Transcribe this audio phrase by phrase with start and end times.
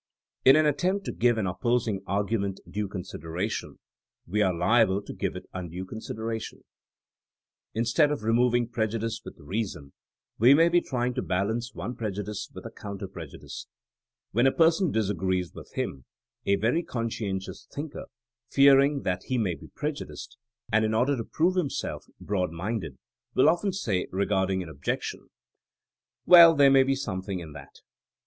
[0.43, 3.77] In an attempt to give an opposing argoment due consideration,
[4.25, 6.63] wo are liable to give it undue consideration*
[7.75, 9.93] Instead of removing prejudice with reason
[10.39, 13.67] we may be trying to balance one prejudice with a counter prejudice.
[14.31, 16.05] When a person disagrees with him,
[16.47, 18.05] a very conscientious thinker,
[18.49, 20.35] fearing that he may be prejudiced,
[20.71, 22.97] and in order to prove him self broad minded,
[23.35, 25.27] wUl often say regarding an objection,
[26.25, 27.81] Well, there may be something in that.